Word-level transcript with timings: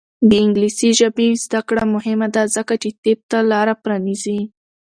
د 0.29 0.31
انګلیسي 0.43 0.89
ژبې 0.99 1.27
زده 1.43 1.61
کړه 1.67 1.83
مهمه 1.95 2.27
ده 2.35 2.43
ځکه 2.55 2.73
چې 2.81 2.89
طب 3.03 3.19
ته 3.31 3.39
لاره 3.51 3.73
پرانیزي. 3.83 4.39